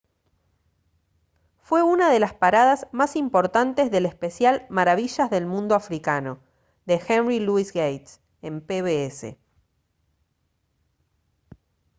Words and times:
fue 1.61 1.83
una 1.83 2.09
de 2.09 2.17
las 2.19 2.33
paradas 2.33 2.87
más 2.91 3.15
importantes 3.15 3.91
del 3.91 4.07
especial 4.07 4.65
maravillas 4.67 5.29
del 5.29 5.45
mundo 5.45 5.75
africano 5.75 6.39
de 6.87 6.99
henry 7.07 7.39
louis 7.39 7.71
gates 7.71 8.19
en 8.41 8.61
pbs 8.61 9.35